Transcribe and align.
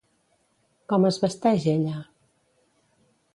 Com 0.93 1.05
es 1.09 1.19
vesteix 1.25 1.67
ella? 1.75 2.01